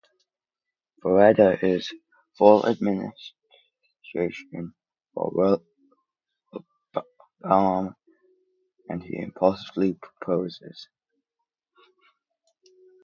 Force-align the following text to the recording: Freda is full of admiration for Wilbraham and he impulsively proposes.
Freda 1.03 1.61
is 1.63 1.93
full 2.35 2.63
of 2.63 2.75
admiration 2.75 4.73
for 5.13 5.31
Wilbraham 7.45 7.95
and 8.89 9.03
he 9.03 9.19
impulsively 9.21 9.93
proposes. 10.01 10.87